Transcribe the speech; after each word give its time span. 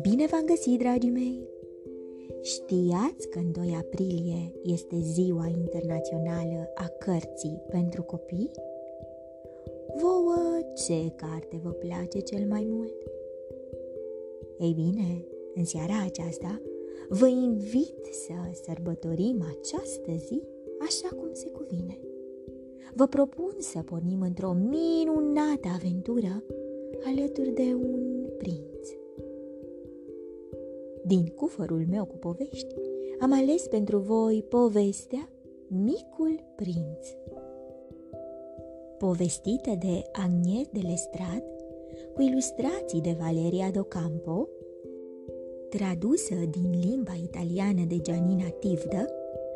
Bine 0.00 0.26
v-am 0.30 0.44
găsit, 0.44 0.78
dragii 0.78 1.10
mei! 1.10 1.48
Știați 2.42 3.28
că 3.30 3.38
în 3.38 3.52
2 3.52 3.74
aprilie 3.78 4.52
este 4.62 4.96
Ziua 5.00 5.46
Internațională 5.46 6.70
a 6.74 6.88
Cărții 6.98 7.62
pentru 7.68 8.02
Copii? 8.02 8.50
Vouă, 10.00 10.60
ce 10.74 11.12
carte 11.16 11.60
vă 11.62 11.70
place 11.70 12.18
cel 12.18 12.46
mai 12.48 12.66
mult? 12.68 12.94
Ei 14.58 14.72
bine, 14.72 15.24
în 15.54 15.64
seara 15.64 16.02
aceasta 16.04 16.60
vă 17.08 17.26
invit 17.26 18.04
să 18.10 18.60
sărbătorim 18.64 19.44
această 19.58 20.12
zi 20.16 20.42
așa 20.80 21.08
cum 21.16 21.32
se 21.32 21.48
cuvine. 21.48 22.05
Vă 22.96 23.06
propun 23.06 23.54
să 23.58 23.82
pornim 23.82 24.20
într-o 24.20 24.52
minunată 24.52 25.68
aventură 25.74 26.42
alături 27.04 27.50
de 27.50 27.74
un 27.74 28.26
prinț. 28.38 28.88
Din 31.04 31.26
cufărul 31.26 31.84
meu 31.90 32.04
cu 32.04 32.16
povești, 32.16 32.74
am 33.20 33.32
ales 33.32 33.66
pentru 33.66 33.98
voi 33.98 34.44
povestea 34.48 35.28
Micul 35.68 36.40
Prinț. 36.56 37.08
Povestită 38.98 39.70
de 39.78 40.02
Agnes 40.12 40.68
de 40.72 40.80
Lestrade, 40.88 41.56
cu 42.14 42.22
ilustrații 42.22 43.00
de 43.00 43.16
Valeria 43.20 43.70
Docampo, 43.70 44.48
tradusă 45.68 46.34
din 46.50 46.70
limba 46.70 47.14
italiană 47.22 47.84
de 47.88 47.98
Gianina 47.98 48.48
Tivdă, 48.48 49.06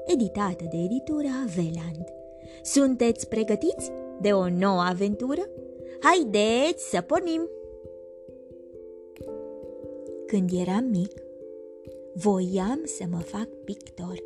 editată 0.06 0.64
de 0.70 0.76
editura 0.76 1.44
Veland. 1.56 2.19
Sunteți 2.62 3.28
pregătiți 3.28 3.90
de 4.20 4.32
o 4.32 4.48
nouă 4.48 4.80
aventură? 4.80 5.48
Haideți 6.00 6.90
să 6.90 7.00
pornim! 7.00 7.48
Când 10.26 10.50
eram 10.52 10.84
mic, 10.84 11.12
voiam 12.14 12.80
să 12.84 13.04
mă 13.10 13.18
fac 13.18 13.48
pictor, 13.64 14.22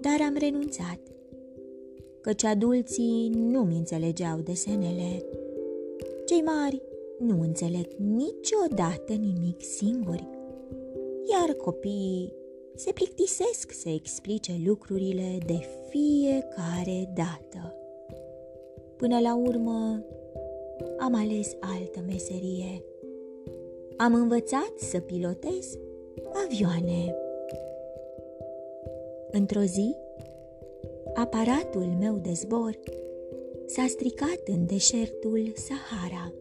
dar 0.00 0.16
am 0.20 0.36
renunțat, 0.38 0.98
căci 2.20 2.44
adulții 2.44 3.30
nu 3.34 3.60
mi 3.60 3.76
înțelegeau 3.76 4.38
desenele. 4.38 5.24
Cei 6.24 6.40
mari 6.40 6.82
nu 7.18 7.40
înțeleg 7.40 7.86
niciodată 7.98 9.12
nimic 9.12 9.62
singuri 9.62 10.28
iar 11.30 11.54
copiii 11.54 12.32
se 12.76 12.92
plictisesc 12.92 13.72
să 13.72 13.88
explice 13.88 14.52
lucrurile 14.64 15.38
de 15.46 15.58
fiecare 15.88 17.12
dată. 17.14 17.74
Până 18.96 19.20
la 19.20 19.36
urmă, 19.36 20.04
am 20.98 21.14
ales 21.14 21.56
altă 21.60 22.00
meserie. 22.06 22.84
Am 23.96 24.14
învățat 24.14 24.72
să 24.76 25.00
pilotez 25.00 25.78
avioane. 26.44 27.14
Într-o 29.30 29.62
zi, 29.62 29.94
aparatul 31.14 31.96
meu 31.98 32.16
de 32.16 32.32
zbor 32.32 32.78
s-a 33.66 33.84
stricat 33.88 34.40
în 34.44 34.66
deșertul 34.66 35.52
Sahara. 35.54 36.32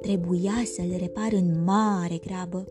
Trebuia 0.00 0.62
să-l 0.64 0.96
repar 0.98 1.32
în 1.32 1.64
mare 1.64 2.16
grabă 2.26 2.64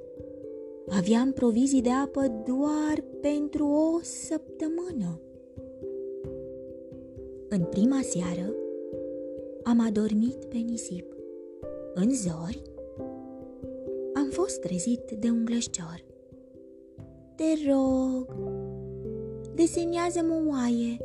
Aveam 0.90 1.32
provizii 1.32 1.82
de 1.82 1.90
apă 1.90 2.44
doar 2.46 3.04
pentru 3.22 3.68
o 3.68 4.00
săptămână. 4.02 5.22
În 7.50 7.64
prima 7.64 8.00
seară 8.02 8.54
am 9.64 9.80
adormit 9.80 10.46
pe 10.46 10.58
nisip. 10.58 11.16
În 11.94 12.14
zori 12.14 12.62
am 14.14 14.30
fost 14.30 14.60
trezit 14.60 15.12
de 15.12 15.30
un 15.30 15.46
glășcior. 15.46 16.06
Te 17.36 17.72
rog, 17.72 18.36
desenează-mă 19.54 20.34
o 20.34 20.50
oaie. 20.50 20.98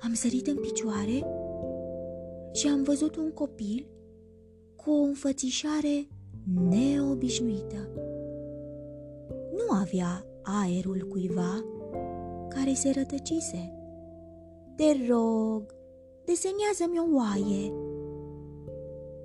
Am 0.00 0.14
sărit 0.14 0.46
în 0.46 0.56
picioare 0.56 1.26
și 2.52 2.66
am 2.68 2.82
văzut 2.82 3.16
un 3.16 3.30
copil 3.30 3.86
cu 4.76 4.90
o 4.90 5.02
înfățișare 5.02 6.08
neobișnuită 6.68 7.88
nu 9.58 9.74
avea 9.74 10.26
aerul 10.42 11.06
cuiva 11.08 11.64
care 12.48 12.74
se 12.74 12.90
rătăcise. 12.90 13.72
Te 14.76 15.06
rog, 15.08 15.74
desenează-mi 16.24 16.98
o 16.98 17.16
oaie. 17.16 17.72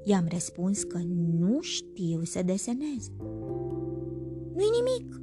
I-am 0.03 0.27
răspuns 0.29 0.83
că 0.83 0.97
nu 1.39 1.61
știu 1.61 2.23
să 2.23 2.41
desenez. 2.43 3.11
Nu-i 4.53 4.69
nimic, 4.81 5.21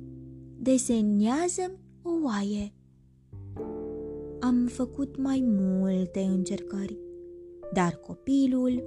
desenează-mi 0.58 1.78
o 2.02 2.10
oaie. 2.24 2.74
Am 4.40 4.66
făcut 4.66 5.16
mai 5.16 5.44
multe 5.46 6.20
încercări, 6.20 6.98
dar 7.72 7.94
copilul 7.94 8.82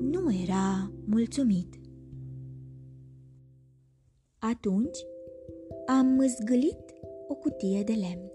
nu 0.00 0.32
era 0.42 0.92
mulțumit. 1.04 1.80
Atunci 4.38 4.98
am 5.90 6.24
zgâlit 6.26 6.94
o 7.28 7.34
cutie 7.34 7.82
de 7.82 7.92
lemn. 7.92 8.32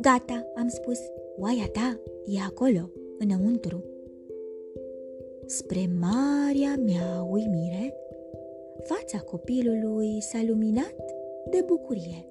Gata, 0.00 0.52
am 0.54 0.68
spus, 0.68 0.98
oaia 1.38 1.68
ta 1.72 2.00
e 2.26 2.38
acolo, 2.46 2.90
înăuntru. 3.18 3.84
Spre 5.46 5.90
marea 6.00 6.76
mea 6.84 7.22
uimire, 7.30 7.94
fața 8.82 9.18
copilului 9.18 10.20
s-a 10.20 10.44
luminat 10.46 10.96
de 11.50 11.62
bucurie. 11.66 12.26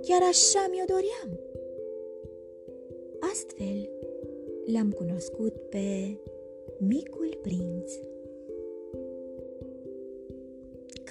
Chiar 0.00 0.22
așa 0.22 0.66
mi-o 0.70 0.84
doream. 0.86 1.40
Astfel, 3.30 3.90
l-am 4.72 4.90
cunoscut 4.90 5.54
pe 5.56 6.18
micul 6.78 7.38
prinț. 7.42 7.92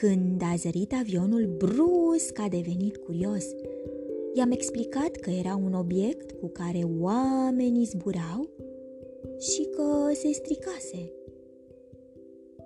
Când 0.04 0.42
a 0.42 0.56
zărit 0.56 0.94
avionul, 1.00 1.46
brusc 1.58 2.40
a 2.40 2.48
devenit 2.50 2.98
curios. 2.98 3.46
I-am 4.34 4.52
explicat 4.52 5.16
că 5.16 5.30
era 5.30 5.60
un 5.64 5.74
obiect 5.74 6.32
cu 6.32 6.48
care 6.48 6.80
oamenii 7.02 7.86
zburau 7.86 8.50
și 9.40 9.64
că 9.64 10.14
se 10.14 10.32
stricase. 10.32 11.12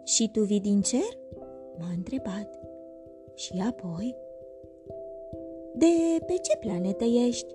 Și 0.04 0.30
tu 0.32 0.44
vii 0.44 0.60
din 0.60 0.82
cer? 0.82 1.18
M-a 1.80 1.92
întrebat. 1.96 2.60
Și 3.36 3.54
apoi, 3.68 4.16
de 5.76 6.24
pe 6.26 6.34
ce 6.42 6.58
planetă 6.58 7.04
ești? 7.28 7.54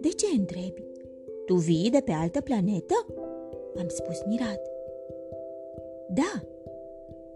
De 0.00 0.08
ce 0.08 0.26
întrebi? 0.38 0.84
Tu 1.46 1.54
vii 1.54 1.90
de 1.90 2.00
pe 2.04 2.12
altă 2.12 2.40
planetă? 2.40 3.06
Am 3.78 3.88
spus 3.88 4.22
mirat. 4.26 4.60
Da, 6.08 6.51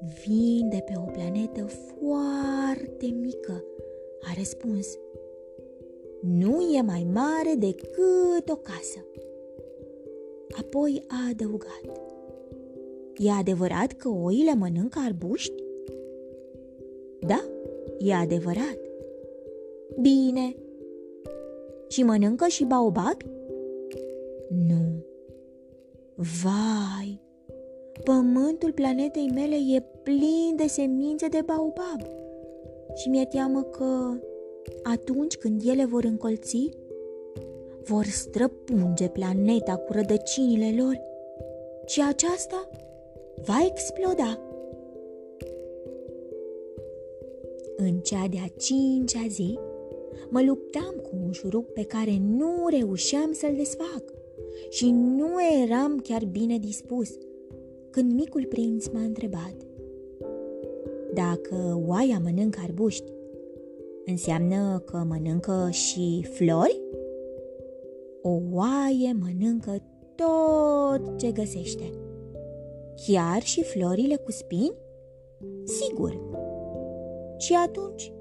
Vin 0.06 0.68
de 0.68 0.84
pe 0.86 0.92
o 0.96 1.10
planetă 1.10 1.66
foarte 1.66 3.06
mică, 3.06 3.64
a 4.20 4.32
răspuns. 4.36 4.98
Nu 6.20 6.60
e 6.76 6.80
mai 6.80 7.06
mare 7.12 7.54
decât 7.58 8.48
o 8.48 8.56
casă. 8.56 9.04
Apoi 10.58 11.02
a 11.08 11.28
adăugat. 11.30 12.00
E 13.16 13.30
adevărat 13.30 13.92
că 13.92 14.08
oile 14.08 14.54
mănâncă 14.54 14.98
arbuști? 15.04 15.62
Da, 17.20 17.44
e 17.98 18.14
adevărat. 18.14 18.78
Bine. 20.00 20.56
Și 21.88 22.02
mănâncă 22.02 22.46
și 22.46 22.64
baobabi? 22.64 23.24
Nu. 24.68 25.04
Vai, 26.14 27.20
Pământul 28.04 28.72
planetei 28.72 29.30
mele 29.34 29.56
e 29.76 29.82
plin 30.02 30.56
de 30.56 30.66
semințe 30.66 31.26
de 31.26 31.40
baobab 31.44 32.00
și 32.94 33.08
mi-e 33.08 33.24
teamă 33.24 33.62
că 33.62 34.18
atunci 34.82 35.36
când 35.36 35.62
ele 35.66 35.84
vor 35.84 36.04
încolți, 36.04 36.70
vor 37.84 38.04
străpunge 38.04 39.08
planeta 39.08 39.76
cu 39.76 39.92
rădăcinile 39.92 40.82
lor 40.82 41.00
și 41.86 42.02
aceasta 42.08 42.68
va 43.44 43.64
exploda. 43.66 44.40
În 47.76 47.98
cea 47.98 48.26
de-a 48.30 48.48
cincea 48.56 49.26
zi, 49.28 49.58
mă 50.28 50.42
luptam 50.42 50.94
cu 51.02 51.10
un 51.24 51.32
șurup 51.32 51.68
pe 51.68 51.82
care 51.82 52.18
nu 52.36 52.66
reușeam 52.70 53.32
să-l 53.32 53.54
desfac 53.56 54.02
și 54.68 54.90
nu 54.90 55.28
eram 55.62 55.98
chiar 55.98 56.24
bine 56.24 56.58
dispus– 56.58 57.10
când 57.96 58.12
micul 58.12 58.46
prinț 58.46 58.86
m-a 58.86 59.00
întrebat 59.00 59.54
Dacă 61.14 61.82
oaia 61.86 62.20
mănâncă 62.22 62.60
arbuști, 62.62 63.12
înseamnă 64.04 64.82
că 64.84 65.04
mănâncă 65.08 65.68
și 65.70 66.26
flori? 66.30 66.80
O 68.22 68.38
oaie 68.52 69.16
mănâncă 69.20 69.82
tot 70.14 71.18
ce 71.18 71.32
găsește. 71.32 71.92
Chiar 73.06 73.42
și 73.42 73.62
florile 73.62 74.16
cu 74.16 74.30
spini? 74.30 74.74
Sigur. 75.64 76.20
Și 77.36 77.54
atunci, 77.66 78.12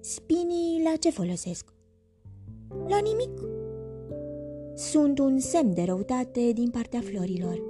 spinii 0.00 0.82
la 0.84 0.96
ce 0.96 1.10
folosesc? 1.10 1.72
La 2.88 2.98
nimic. 2.98 3.40
Sunt 4.74 5.18
un 5.18 5.38
semn 5.38 5.74
de 5.74 5.82
răutate 5.82 6.52
din 6.52 6.70
partea 6.70 7.00
florilor. 7.00 7.67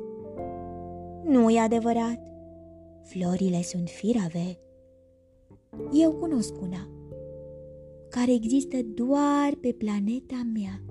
Nu 1.28 1.50
e 1.50 1.60
adevărat. 1.60 2.20
Florile 3.02 3.62
sunt 3.62 3.88
firave. 3.88 4.58
Eu 5.92 6.12
cunosc 6.12 6.60
una 6.60 6.88
care 8.08 8.32
există 8.32 8.76
doar 8.94 9.54
pe 9.60 9.72
planeta 9.72 10.46
mea. 10.54 10.82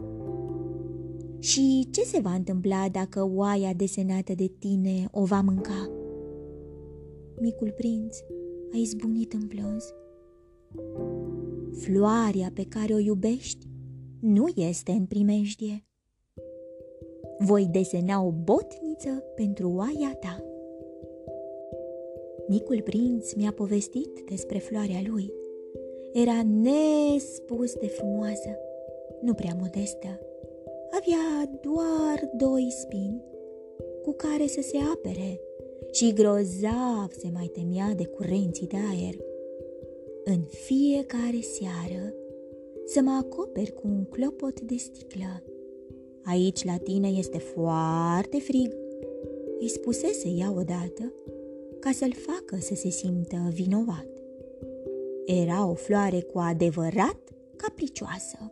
Și 1.40 1.88
ce 1.92 2.02
se 2.04 2.20
va 2.20 2.34
întâmpla 2.34 2.90
dacă 2.90 3.30
oaia 3.34 3.74
desenată 3.74 4.34
de 4.34 4.48
tine 4.60 5.08
o 5.12 5.24
va 5.24 5.42
mânca? 5.42 5.92
Micul 7.40 7.72
prinț 7.72 8.18
a 8.74 8.78
izbunit 8.78 9.34
în 9.34 9.48
plâns. 9.48 9.86
Floarea 11.72 12.52
pe 12.54 12.66
care 12.66 12.94
o 12.94 13.00
iubești 13.00 13.68
nu 14.20 14.48
este 14.56 14.92
în 14.92 15.06
primejdie. 15.06 15.87
Voi 17.40 17.68
desena 17.72 18.24
o 18.24 18.32
botniță 18.44 19.24
pentru 19.36 19.74
oaia 19.76 20.18
ta. 20.20 20.44
Micul 22.48 22.82
prinț 22.82 23.34
mi-a 23.34 23.52
povestit 23.52 24.24
despre 24.30 24.58
floarea 24.58 25.02
lui. 25.08 25.34
Era 26.14 26.42
nespus 26.44 27.74
de 27.74 27.88
frumoasă, 27.88 28.58
nu 29.22 29.34
prea 29.34 29.58
modestă. 29.60 30.20
Avea 30.90 31.52
doar 31.62 32.30
doi 32.38 32.68
spini 32.72 33.24
cu 34.04 34.12
care 34.12 34.48
să 34.48 34.62
se 34.62 34.78
apere 34.96 35.40
și 35.92 36.14
grozav 36.14 37.12
se 37.18 37.30
mai 37.34 37.52
temea 37.54 37.94
de 37.94 38.06
curenții 38.06 38.68
de 38.68 38.78
aer. 38.92 39.16
În 40.24 40.42
fiecare 40.44 41.40
seară 41.42 42.14
să 42.86 43.02
mă 43.02 43.22
acoperi 43.22 43.72
cu 43.72 43.88
un 43.88 44.04
clopot 44.06 44.62
de 44.62 44.76
sticlă. 44.76 45.44
Aici 46.28 46.64
la 46.64 46.78
tine 46.78 47.08
este 47.08 47.38
foarte 47.38 48.40
frig. 48.40 48.76
Îi 49.60 49.68
spusese 49.68 50.30
ea 50.30 50.52
odată 50.52 51.14
ca 51.80 51.92
să-l 51.92 52.14
facă 52.14 52.62
să 52.62 52.76
se 52.76 52.90
simtă 52.90 53.38
vinovat. 53.52 54.08
Era 55.26 55.70
o 55.70 55.74
floare 55.74 56.22
cu 56.22 56.40
adevărat 56.40 57.20
capricioasă. 57.56 58.52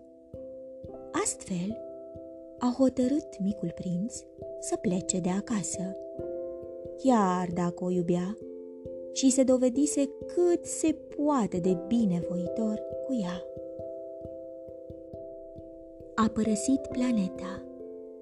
Astfel, 1.23 1.77
a 2.57 2.75
hotărât 2.77 3.39
micul 3.39 3.71
prinț 3.75 4.15
să 4.59 4.75
plece 4.75 5.19
de 5.19 5.29
acasă. 5.29 5.97
Chiar 7.03 7.49
dacă 7.53 7.83
o 7.83 7.89
iubea 7.89 8.37
și 9.13 9.31
se 9.31 9.43
dovedise 9.43 10.09
cât 10.25 10.65
se 10.65 10.95
poate 11.15 11.57
de 11.57 11.77
binevoitor 11.87 12.81
cu 13.07 13.13
ea. 13.21 13.43
A 16.15 16.29
părăsit 16.33 16.81
planeta, 16.91 17.64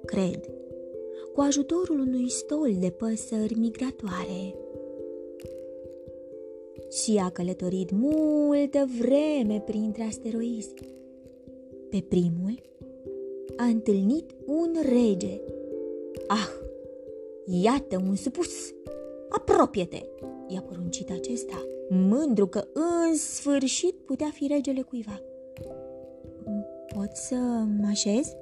cred, 0.05 0.49
cu 1.33 1.41
ajutorul 1.41 1.99
unui 1.99 2.29
stol 2.29 2.73
de 2.79 2.89
păsări 2.89 3.59
migratoare 3.59 4.55
și 6.91 7.17
a 7.23 7.29
călătorit 7.29 7.91
multă 7.91 8.89
vreme 8.99 9.61
printre 9.65 10.03
asteroizi. 10.03 10.73
Pe 11.89 12.03
primul 12.07 12.61
a 13.55 13.63
întâlnit 13.63 14.31
un 14.45 14.75
rege. 14.81 15.41
Ah, 16.27 16.49
iată 17.45 18.03
un 18.07 18.15
supus! 18.15 18.73
Apropie-te! 19.29 20.01
I-a 20.47 20.61
poruncit 20.61 21.11
acesta, 21.11 21.65
mândru 21.89 22.47
că 22.47 22.67
în 22.73 23.15
sfârșit 23.15 23.93
putea 23.93 24.29
fi 24.33 24.47
regele 24.47 24.81
cuiva. 24.81 25.21
Pot 26.95 27.09
să 27.13 27.35
mă 27.79 27.87
așez? 27.89 28.35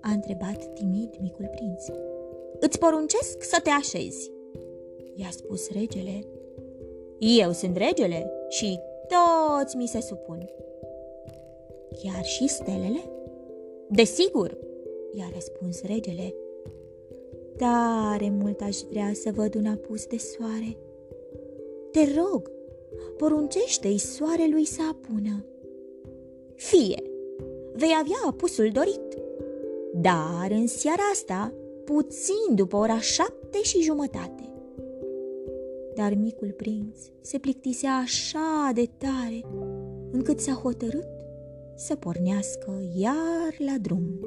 A 0.00 0.10
întrebat 0.10 0.72
timid 0.74 1.16
micul 1.20 1.50
prinț. 1.54 1.84
Îți 2.60 2.78
poruncesc 2.78 3.42
să 3.42 3.60
te 3.62 3.70
așezi, 3.70 4.30
i-a 5.14 5.30
spus 5.30 5.70
regele 5.70 6.24
eu 7.18 7.52
sunt 7.52 7.76
regele 7.76 8.30
și 8.48 8.80
toți 9.08 9.76
mi 9.76 9.86
se 9.86 10.00
supun. 10.00 10.50
Chiar 12.02 12.24
și 12.24 12.48
stelele? 12.48 13.10
Desigur, 13.88 14.58
i-a 15.12 15.30
răspuns 15.34 15.82
regele. 15.82 16.34
Tare 17.56 18.30
mult 18.30 18.60
aș 18.60 18.76
vrea 18.90 19.10
să 19.14 19.30
văd 19.34 19.54
un 19.54 19.66
apus 19.66 20.06
de 20.06 20.16
soare. 20.16 20.76
Te 21.90 22.00
rog, 22.20 22.50
poruncește-i 23.16 23.98
soarelui 23.98 24.64
să 24.64 24.80
apună. 24.90 25.44
Fie, 26.54 27.02
vei 27.72 27.94
avea 28.00 28.20
apusul 28.26 28.70
dorit, 28.72 29.05
dar 30.00 30.50
în 30.50 30.66
seara 30.66 31.02
asta, 31.12 31.52
puțin 31.84 32.54
după 32.54 32.76
ora 32.76 33.00
șapte 33.00 33.62
și 33.62 33.82
jumătate 33.82 34.46
dar 35.96 36.14
micul 36.14 36.52
prinț 36.56 36.98
se 37.20 37.38
plictisea 37.38 37.90
așa 37.92 38.70
de 38.74 38.90
tare 38.98 39.40
încât 40.10 40.40
s-a 40.40 40.52
hotărât 40.52 41.08
să 41.74 41.94
pornească 41.94 42.90
iar 42.94 43.54
la 43.58 43.74
drum. 43.80 44.20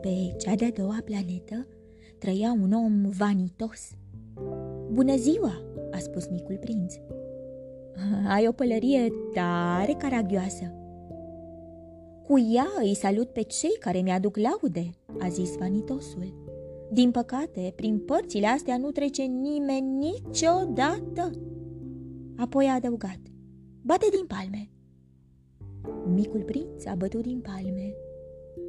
Pe 0.00 0.34
cea 0.38 0.54
de-a 0.54 0.70
doua 0.70 0.98
planetă 1.04 1.66
trăia 2.18 2.56
un 2.62 2.72
om 2.72 3.10
vanitos. 3.18 3.90
Bună 4.92 5.16
ziua, 5.16 5.62
a 5.90 5.98
spus 5.98 6.28
micul 6.28 6.56
prinț. 6.56 6.94
Ai 8.28 8.46
o 8.48 8.52
pălărie 8.52 9.08
tare 9.34 9.94
caragioasă. 9.98 10.79
Cu 12.30 12.38
ea 12.38 12.66
îi 12.78 12.94
salut 12.94 13.28
pe 13.28 13.42
cei 13.42 13.76
care 13.80 14.00
mi-aduc 14.00 14.36
laude, 14.36 14.90
a 15.18 15.28
zis 15.28 15.56
vanitosul. 15.56 16.34
Din 16.92 17.10
păcate, 17.10 17.72
prin 17.76 17.98
părțile 17.98 18.46
astea 18.46 18.76
nu 18.76 18.90
trece 18.90 19.22
nimeni 19.22 19.86
niciodată. 19.98 21.30
Apoi 22.36 22.66
a 22.66 22.74
adăugat, 22.74 23.18
bate 23.82 24.06
din 24.10 24.26
palme. 24.26 24.70
Micul 26.14 26.42
prinț 26.42 26.84
a 26.84 26.94
bătut 26.94 27.22
din 27.22 27.40
palme, 27.40 27.94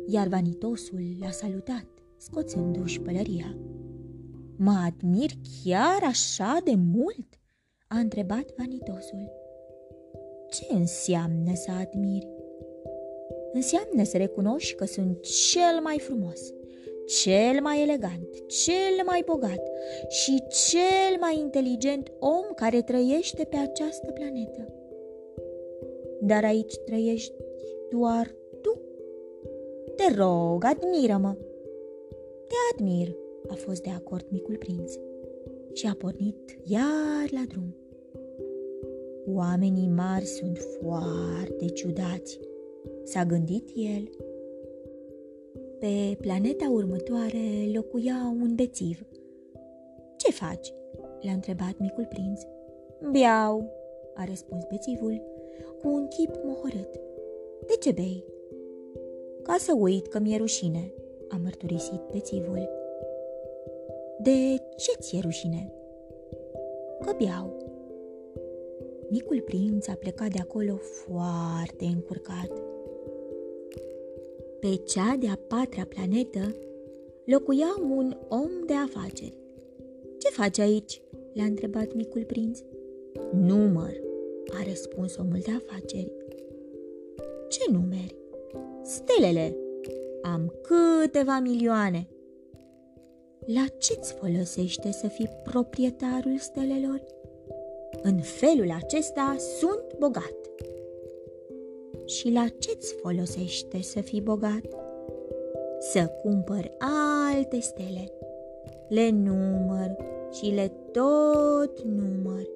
iar 0.07 0.27
vanitosul 0.27 1.15
l-a 1.19 1.31
salutat, 1.31 1.87
scoțându-și 2.17 3.01
pălăria. 3.01 3.57
Mă 4.55 4.83
admir 4.85 5.31
chiar 5.63 6.03
așa 6.03 6.57
de 6.63 6.75
mult? 6.75 7.39
a 7.87 7.97
întrebat 7.97 8.45
vanitosul. 8.57 9.31
Ce 10.49 10.73
înseamnă 10.73 11.53
să 11.53 11.71
admiri? 11.71 12.40
Înseamnă 13.53 14.03
să 14.03 14.17
recunoști 14.17 14.75
că 14.75 14.85
sunt 14.85 15.21
cel 15.21 15.81
mai 15.83 15.99
frumos, 15.99 16.53
cel 17.05 17.61
mai 17.61 17.81
elegant, 17.81 18.47
cel 18.47 19.05
mai 19.05 19.23
bogat 19.25 19.61
și 20.07 20.43
cel 20.49 21.17
mai 21.19 21.39
inteligent 21.39 22.11
om 22.19 22.43
care 22.55 22.81
trăiește 22.81 23.43
pe 23.43 23.55
această 23.55 24.11
planetă. 24.11 24.73
Dar 26.21 26.43
aici 26.43 26.75
trăiești 26.85 27.33
doar 27.89 28.35
tu. 28.61 28.81
Te 29.95 30.15
rog, 30.15 30.63
admiră-mă. 30.63 31.35
Te 32.47 32.55
admir, 32.73 33.15
a 33.47 33.53
fost 33.53 33.81
de 33.81 33.89
acord 33.89 34.25
micul 34.29 34.57
prinț 34.57 34.93
și 35.73 35.87
a 35.87 35.95
pornit 35.97 36.59
iar 36.63 37.29
la 37.31 37.43
drum. 37.47 37.75
Oamenii 39.33 39.87
mari 39.87 40.25
sunt 40.25 40.57
foarte 40.57 41.65
ciudați, 41.65 42.39
s-a 43.03 43.23
gândit 43.23 43.69
el 43.75 44.09
pe 45.79 46.17
planeta 46.21 46.69
următoare 46.69 47.71
locuia 47.73 48.35
un 48.41 48.55
bețiv. 48.55 49.05
Ce 50.17 50.31
faci?" 50.31 50.73
l-a 51.21 51.31
întrebat 51.31 51.77
micul 51.77 52.05
prinț. 52.05 52.41
Beau, 53.11 53.69
a 54.13 54.25
răspuns 54.25 54.63
bețivul, 54.69 55.21
cu 55.81 55.87
un 55.87 56.07
chip 56.07 56.35
mohorât. 56.43 56.99
De 57.67 57.73
ce 57.79 57.91
bei? 57.91 58.23
Ca 59.41 59.55
să 59.59 59.73
uit 59.77 60.07
că 60.07 60.19
mi-e 60.19 60.37
rușine, 60.37 60.93
a 61.29 61.39
mărturisit 61.43 62.01
bețivul. 62.11 62.69
De 64.19 64.55
ce 64.75 64.91
ți-e 64.99 65.19
rușine? 65.19 65.73
Că 66.99 67.15
beau. 67.17 67.57
Micul 69.09 69.41
prinț 69.41 69.87
a 69.87 69.93
plecat 69.93 70.31
de 70.31 70.39
acolo 70.39 70.75
foarte 70.75 71.85
încurcat. 71.85 72.60
Pe 74.61 74.75
cea 74.75 75.15
de-a 75.19 75.39
patra 75.47 75.83
planetă 75.83 76.55
locuia 77.25 77.75
un 77.89 78.17
om 78.29 78.49
de 78.65 78.73
afaceri. 78.73 79.37
Ce 80.17 80.29
faci 80.29 80.59
aici?" 80.59 81.01
l-a 81.33 81.43
întrebat 81.43 81.93
micul 81.93 82.23
prinț. 82.23 82.59
Număr, 83.31 83.93
a 84.53 84.63
răspuns 84.67 85.17
omul 85.17 85.39
de 85.43 85.51
afaceri. 85.51 86.11
Ce 87.49 87.71
numeri? 87.71 88.15
Stelele. 88.83 89.55
am 90.21 90.53
câteva 90.61 91.39
milioane. 91.39 92.07
La 93.45 93.65
ce-ți 93.77 94.13
folosește 94.13 94.91
să 94.91 95.07
fii 95.07 95.29
proprietarul 95.43 96.37
stelelor? 96.37 97.03
În 98.01 98.17
felul 98.17 98.71
acesta 98.83 99.35
sunt 99.59 99.97
bogat. 99.99 100.35
Și 102.11 102.31
la 102.31 102.45
ce-ți 102.57 102.93
folosește 102.93 103.81
să 103.81 104.01
fii 104.01 104.21
bogat? 104.21 104.61
Să 105.79 106.11
cumpăr 106.21 106.71
alte 106.77 107.59
stele. 107.59 108.11
Le 108.89 109.09
număr 109.09 109.95
și 110.31 110.45
le 110.45 110.71
tot 110.91 111.81
număr. 111.81 112.47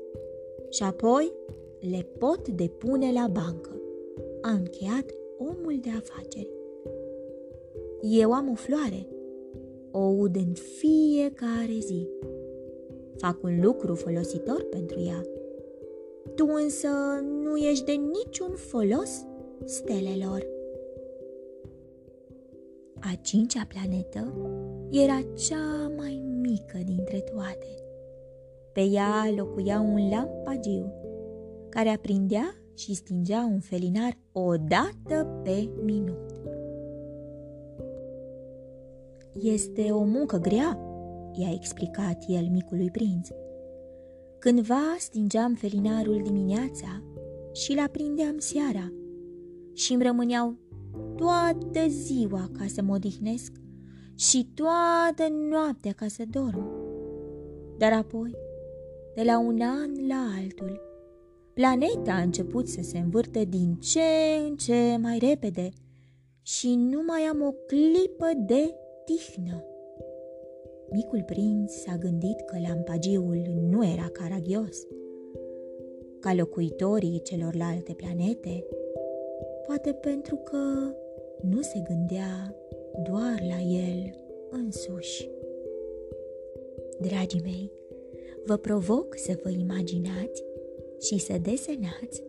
Și 0.69 0.83
apoi 0.83 1.31
le 1.79 2.07
pot 2.17 2.47
depune 2.47 3.11
la 3.11 3.27
bancă. 3.27 3.69
A 4.41 4.51
încheiat 4.51 5.05
omul 5.37 5.79
de 5.81 5.89
afaceri. 5.97 6.51
Eu 8.01 8.31
am 8.31 8.49
o 8.49 8.55
floare. 8.55 9.07
O 9.91 9.99
ud 9.99 10.35
în 10.35 10.53
fiecare 10.53 11.79
zi. 11.79 12.09
Fac 13.17 13.43
un 13.43 13.61
lucru 13.61 13.95
folositor 13.95 14.63
pentru 14.69 14.99
ea. 14.99 15.21
Tu 16.35 16.45
însă 16.63 16.87
nu 17.43 17.55
ești 17.57 17.85
de 17.85 17.91
niciun 17.91 18.51
folos 18.55 19.25
stelelor. 19.63 20.45
A 22.99 23.15
cincea 23.21 23.65
planetă 23.67 24.33
era 24.91 25.21
cea 25.33 25.91
mai 25.97 26.23
mică 26.41 26.77
dintre 26.85 27.19
toate. 27.19 27.67
Pe 28.73 28.81
ea 28.81 29.33
locuia 29.35 29.79
un 29.79 30.09
lampagiu 30.09 30.93
care 31.69 31.89
aprindea 31.89 32.55
și 32.75 32.93
stingea 32.93 33.49
un 33.51 33.59
felinar 33.59 34.17
o 34.31 34.55
dată 34.57 35.41
pe 35.43 35.69
minut. 35.83 36.31
Este 39.41 39.91
o 39.91 40.03
muncă 40.03 40.37
grea, 40.37 40.79
i-a 41.33 41.51
explicat 41.53 42.23
el 42.27 42.47
micului 42.51 42.91
prinț. 42.91 43.29
Cândva 44.39 44.95
stingeam 44.99 45.53
felinarul 45.53 46.21
dimineața 46.23 47.03
și 47.51 47.73
l 47.73 47.79
aprindeam 47.79 48.37
seara 48.37 48.93
și 49.75 49.93
îmi 49.93 50.03
rămâneau 50.03 50.55
toată 51.15 51.87
ziua 51.87 52.49
ca 52.57 52.65
să 52.67 52.81
mă 52.81 52.93
odihnesc 52.93 53.51
și 54.15 54.49
toată 54.53 55.33
noaptea 55.49 55.91
ca 55.91 56.07
să 56.07 56.23
dorm. 56.29 56.83
Dar 57.77 57.93
apoi, 57.93 58.35
de 59.15 59.23
la 59.23 59.39
un 59.39 59.61
an 59.61 60.07
la 60.07 60.27
altul, 60.41 60.81
planeta 61.53 62.11
a 62.11 62.21
început 62.21 62.67
să 62.67 62.81
se 62.81 62.97
învârte 62.97 63.43
din 63.43 63.75
ce 63.75 64.01
în 64.47 64.55
ce 64.55 64.97
mai 65.01 65.17
repede 65.17 65.69
și 66.41 66.75
nu 66.75 67.01
mai 67.07 67.21
am 67.21 67.41
o 67.41 67.51
clipă 67.51 68.31
de 68.45 68.75
tihnă. 69.05 69.63
Micul 70.91 71.23
prinț 71.23 71.73
s-a 71.73 71.97
gândit 71.97 72.41
că 72.41 72.57
lampagiul 72.67 73.41
nu 73.69 73.85
era 73.85 74.07
caragios. 74.13 74.77
Ca 76.19 76.33
locuitorii 76.33 77.21
celorlalte 77.23 77.93
planete, 77.93 78.65
poate 79.65 79.93
pentru 79.93 80.35
că 80.35 80.57
nu 81.41 81.61
se 81.61 81.81
gândea 81.87 82.55
doar 83.03 83.43
la 83.49 83.61
el 83.61 84.19
însuși. 84.49 85.29
Dragii 86.99 87.41
mei, 87.43 87.71
vă 88.45 88.57
provoc 88.57 89.17
să 89.17 89.39
vă 89.43 89.49
imaginați 89.49 90.43
și 90.99 91.17
să 91.19 91.33
desenați 91.41 92.23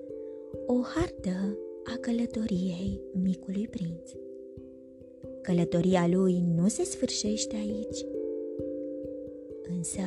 o 0.67 0.81
hartă 0.81 1.59
a 1.85 1.97
călătoriei 2.01 3.01
micului 3.23 3.69
prinț. 3.69 4.11
Călătoria 5.41 6.07
lui 6.07 6.45
nu 6.55 6.69
se 6.69 6.85
sfârșește 6.85 7.57
aici, 7.57 8.05
însă, 9.77 10.01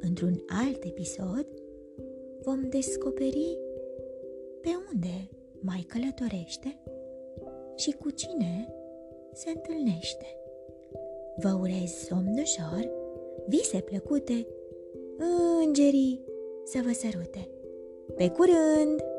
într-un 0.00 0.44
alt 0.46 0.84
episod, 0.84 1.46
vom 2.42 2.68
descoperi 2.68 3.58
pe 4.60 4.68
unde 4.92 5.28
mai 5.60 5.86
călătorește 5.88 6.78
și 7.76 7.90
cu 7.90 8.10
cine 8.10 8.74
se 9.32 9.50
întâlnește. 9.50 10.26
Vă 11.36 11.52
urez 11.60 11.90
somn 11.90 12.38
ușor, 12.38 12.90
vise 13.46 13.80
plăcute, 13.80 14.46
îngerii 15.64 16.24
să 16.64 16.80
vă 16.84 16.92
sărute. 16.92 17.48
Pe 18.16 18.30
curând! 18.30 18.58
thank 18.80 19.00
you 19.00 19.09